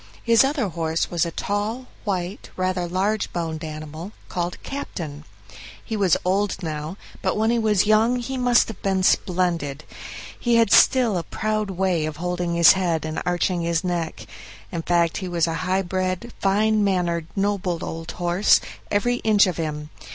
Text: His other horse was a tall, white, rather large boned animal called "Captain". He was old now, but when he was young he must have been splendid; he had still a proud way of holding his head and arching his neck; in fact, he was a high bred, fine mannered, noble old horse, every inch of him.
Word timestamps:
His 0.23 0.43
other 0.43 0.69
horse 0.69 1.11
was 1.11 1.27
a 1.27 1.31
tall, 1.31 1.85
white, 2.05 2.49
rather 2.57 2.87
large 2.87 3.31
boned 3.31 3.63
animal 3.63 4.13
called 4.29 4.57
"Captain". 4.63 5.25
He 5.85 5.95
was 5.95 6.17
old 6.25 6.63
now, 6.63 6.97
but 7.21 7.37
when 7.37 7.51
he 7.51 7.59
was 7.59 7.85
young 7.85 8.15
he 8.15 8.35
must 8.35 8.67
have 8.67 8.81
been 8.81 9.03
splendid; 9.03 9.83
he 10.39 10.55
had 10.55 10.71
still 10.71 11.19
a 11.19 11.23
proud 11.23 11.69
way 11.69 12.07
of 12.07 12.17
holding 12.17 12.55
his 12.55 12.73
head 12.73 13.05
and 13.05 13.21
arching 13.27 13.61
his 13.61 13.83
neck; 13.83 14.25
in 14.71 14.81
fact, 14.81 15.17
he 15.17 15.27
was 15.27 15.45
a 15.45 15.53
high 15.69 15.83
bred, 15.83 16.33
fine 16.39 16.83
mannered, 16.83 17.27
noble 17.35 17.85
old 17.85 18.13
horse, 18.13 18.59
every 18.89 19.17
inch 19.17 19.45
of 19.45 19.57
him. 19.57 19.91